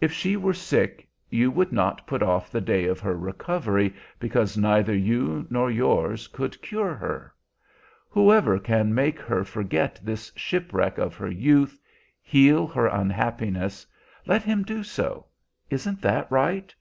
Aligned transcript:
If 0.00 0.10
she 0.12 0.36
were 0.36 0.54
sick, 0.54 1.06
you 1.30 1.52
would 1.52 1.70
not 1.70 2.04
put 2.04 2.20
off 2.20 2.50
the 2.50 2.60
day 2.60 2.86
of 2.86 2.98
her 2.98 3.16
recovery 3.16 3.94
because 4.18 4.56
neither 4.58 4.92
you 4.92 5.46
nor 5.50 5.70
yours 5.70 6.26
could 6.26 6.60
cure 6.62 6.96
her? 6.96 7.32
Whoever 8.10 8.58
can 8.58 8.92
make 8.92 9.20
her 9.20 9.44
forget 9.44 10.00
this 10.02 10.32
shipwreck 10.34 10.98
of 10.98 11.14
her 11.14 11.30
youth, 11.30 11.78
heal 12.20 12.66
her 12.66 12.88
unhappiness, 12.88 13.86
let 14.26 14.42
him 14.42 14.64
do 14.64 14.82
so. 14.82 15.26
Isn't 15.70 16.02
that 16.02 16.28
right? 16.28 16.74